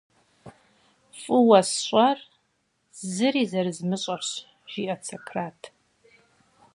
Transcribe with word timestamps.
«ФӀыуэ 1.21 1.59
сщӀэр– 1.69 2.19
зыри 3.13 3.43
зэрызмыщӀэрщ!»- 3.51 4.29
жиӀэрт 4.71 5.03
Сократ. 5.09 5.59